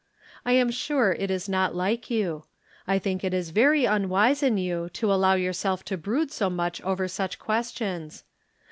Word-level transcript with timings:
I 0.47 0.53
am 0.53 0.71
sure 0.71 1.11
it 1.13 1.29
is 1.29 1.47
not 1.47 1.75
like 1.75 2.09
you. 2.09 2.45
I 2.87 2.97
think 2.97 3.23
it 3.23 3.35
is 3.35 3.51
very 3.51 3.85
unwise 3.85 4.41
in 4.41 4.57
you 4.57 4.89
to 4.93 5.13
allow 5.13 5.35
yourself 5.35 5.83
to 5.85 5.95
brood 5.95 6.31
so 6.31 6.49
much 6.49 6.81
over 6.81 7.07
such 7.07 7.37
questions. 7.37 8.23